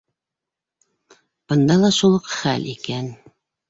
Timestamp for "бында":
1.53-1.79